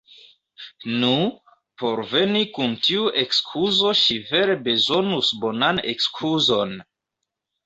[1.01, 1.11] Nu,
[1.81, 6.75] por veni kun tiu ekskuzo ŝi vere bezonus bonan ekskuzon!